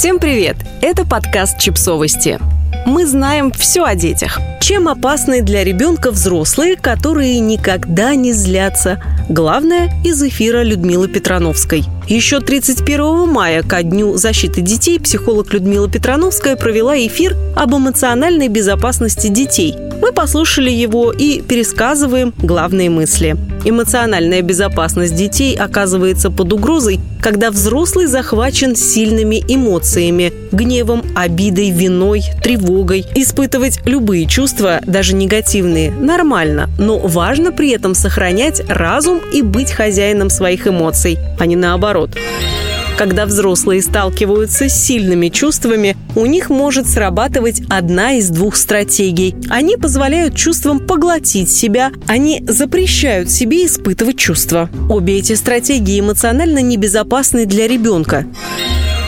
[0.00, 0.56] Всем привет!
[0.80, 2.38] Это подкаст «Чипсовости».
[2.86, 4.40] Мы знаем все о детях.
[4.58, 8.98] Чем опасны для ребенка взрослые, которые никогда не злятся?
[9.28, 11.84] Главное– из эфира Людмилы Петрановской.
[12.08, 19.28] Еще 31 мая ко Дню защиты детей психолог Людмила Петрановская провела эфир об эмоциональной безопасности
[19.28, 19.74] детей.
[20.00, 23.36] Мы послушали его и пересказываем главные мысли.
[23.64, 33.04] Эмоциональная безопасность детей оказывается под угрозой, когда взрослый захвачен сильными эмоциями– гневом, обидой, виной, тревогой.
[33.14, 40.30] Испытывать любые чувства, даже негативные, нормально, но важно при этом сохранять разум и быть хозяином
[40.30, 42.10] своих эмоций, а не наоборот.
[43.00, 49.34] Когда взрослые сталкиваются с сильными чувствами, у них может срабатывать одна из двух стратегий.
[49.48, 54.68] Они позволяют чувствам поглотить себя, они запрещают себе испытывать чувства.
[54.90, 58.26] Обе эти стратегии эмоционально небезопасны для ребенка.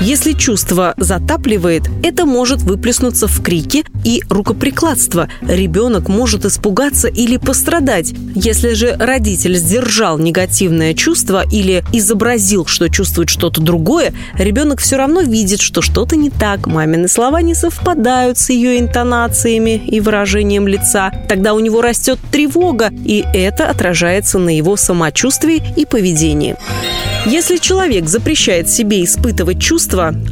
[0.00, 5.28] Если чувство затапливает, это может выплеснуться в крике и рукоприкладство.
[5.40, 8.12] Ребенок может испугаться или пострадать.
[8.34, 15.20] Если же родитель сдержал негативное чувство или изобразил, что чувствует что-то другое, ребенок все равно
[15.20, 16.66] видит, что что-то не так.
[16.66, 21.12] Мамины слова не совпадают с ее интонациями и выражением лица.
[21.28, 26.56] Тогда у него растет тревога, и это отражается на его самочувствии и поведении.
[27.26, 29.83] Если человек запрещает себе испытывать чувства,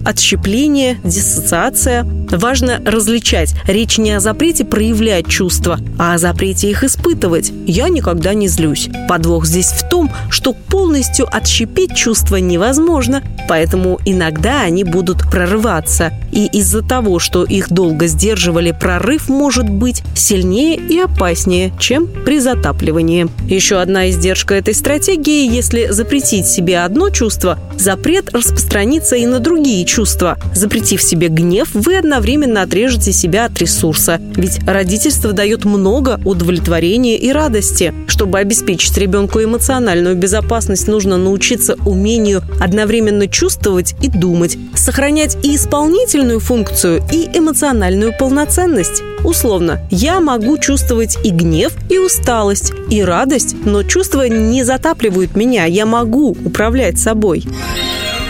[0.05, 3.55] отщепление, диссоциация, важно различать.
[3.67, 7.53] Речь не о запрете проявлять чувства, а о запрете их испытывать.
[7.67, 8.89] Я никогда не злюсь.
[9.09, 16.15] Подвох здесь в том, что полностью отщепить чувства невозможно, поэтому иногда они будут прорываться.
[16.33, 22.41] И из-за того, что их долго сдерживали, прорыв может быть сильнее и опаснее, чем при
[22.41, 23.29] затапливании.
[23.47, 29.85] Еще одна издержка этой стратегии, если запретить себе одно чувство, запрет распространится и на другие
[29.85, 30.39] чувства.
[30.55, 34.19] Запретив себе гнев, вы одновременно отрежете себя от ресурса.
[34.37, 37.93] Ведь родительство дает много удовлетворения и радости.
[38.07, 39.41] Чтобы обеспечить ребенку
[39.83, 48.17] эмоциональную безопасность, нужно научиться умению одновременно чувствовать и думать, сохранять и исполнительную функцию, и эмоциональную
[48.17, 49.03] полноценность.
[49.25, 55.65] Условно, я могу чувствовать и гнев, и усталость, и радость, но чувства не затапливают меня,
[55.65, 57.45] я могу управлять собой.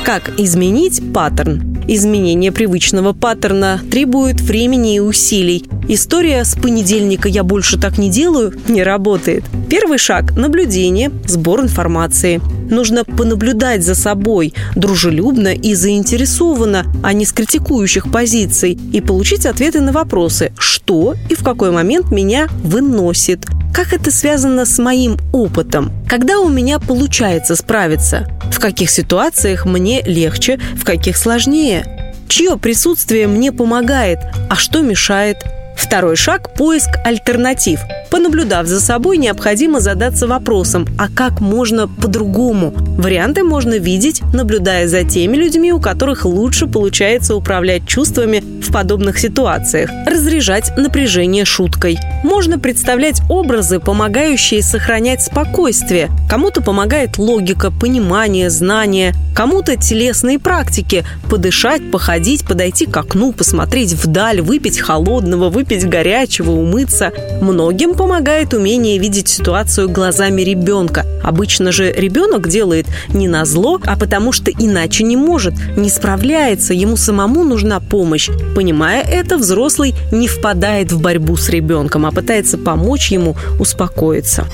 [0.05, 1.72] Как изменить паттерн?
[1.89, 5.65] Изменение привычного паттерна требует времени и усилий.
[5.89, 9.45] История с понедельника «я больше так не делаю» не работает.
[9.69, 12.41] Первый шаг– наблюдение, сбор информации.
[12.71, 19.81] Нужно понаблюдать за собой дружелюбно и заинтересованно, а не с критикующих позиций, и получить ответы
[19.81, 25.91] на вопросы, что и в какой момент меня выносит, как это связано с моим опытом?
[26.07, 28.29] Когда у меня получается справиться?
[28.53, 32.15] В каких ситуациях мне легче, в каких сложнее?
[32.29, 35.39] Чье присутствие мне помогает, а что мешает?
[35.83, 37.81] Второй шаг– поиск альтернатив–
[38.13, 42.75] Понаблюдав за собой, необходимо задаться вопросом, а как можно по-другому?
[42.99, 49.19] Варианты можно видеть, наблюдая за теми людьми, у которых лучше получается управлять чувствами в подобных
[49.19, 51.99] ситуациях, разряжать напряжение шуткой.
[52.23, 56.11] Можно представлять образы, помогающие сохранять спокойствие.
[56.29, 64.43] Кому-то помогает логика, понимание, знание, кому-то телесные практики– подышать, походить, подойти к окну, посмотреть вдаль,
[64.43, 67.13] выпить холодного, выпить горячего, умыться.
[67.41, 71.07] Многим помогает умение видеть ситуацию глазами ребенка.
[71.23, 76.75] Обычно же ребенок делает не на зло, а потому что иначе не может, не справляется,
[76.75, 78.29] ему самому нужна помощь.
[78.55, 84.47] Понимая это, взрослый не впадает в борьбу с ребенком, а пытается помочь ему успокоиться.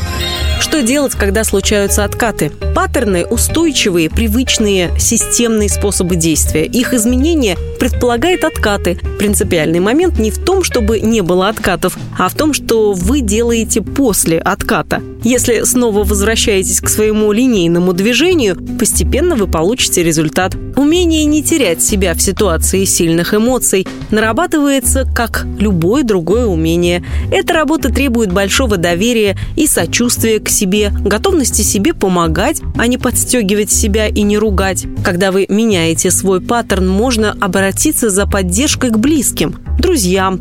[0.60, 2.50] Что делать, когда случаются откаты?
[2.74, 6.66] Паттерны– устойчивые, привычные, системные способы действия.
[6.66, 8.98] Их изменение предполагает откаты.
[9.18, 13.82] Принципиальный момент не в том, чтобы не было откатов, а в том, что вы делаете
[13.82, 15.02] после отката.
[15.24, 20.54] Если снова возвращаетесь к своему линейному движению, постепенно вы получите результат.
[20.76, 27.04] Умение не терять себя в ситуации сильных эмоций нарабатывается как любое другое умение.
[27.32, 33.72] Эта работа требует большого доверия и сочувствия к себе, готовности себе помогать, а не подстегивать
[33.72, 34.86] себя и не ругать.
[35.04, 40.40] Когда вы меняете свой паттерн, можно обратиться за поддержкой к близким друзьям,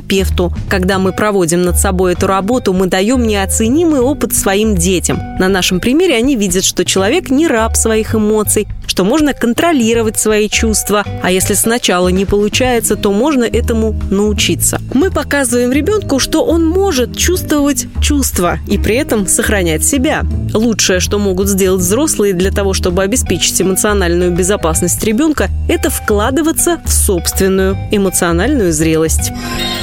[0.00, 0.52] психотерапевту.
[0.68, 5.18] Когда мы проводим над собой эту работу, мы даем неоценимый опыт своим детям.
[5.38, 10.48] На нашем примере они видят, что человек не раб своих эмоций, что можно контролировать свои
[10.48, 14.80] чувства, а если сначала не получается, то можно этому научиться.
[14.92, 20.24] Мы показываем ребенку, что он может чувствовать чувства и при этом сохранять себя.
[20.52, 26.92] Лучшее, что могут сделать взрослые для того, чтобы обеспечить эмоциональную безопасность ребенка, это вкладываться в
[26.92, 29.32] собственную эмоциональную зрелость.